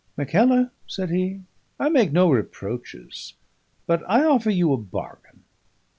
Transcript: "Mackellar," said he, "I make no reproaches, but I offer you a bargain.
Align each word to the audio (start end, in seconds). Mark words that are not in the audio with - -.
"Mackellar," 0.17 0.71
said 0.87 1.11
he, 1.11 1.41
"I 1.79 1.89
make 1.89 2.11
no 2.11 2.27
reproaches, 2.31 3.35
but 3.85 4.01
I 4.09 4.23
offer 4.25 4.49
you 4.49 4.73
a 4.73 4.77
bargain. 4.77 5.43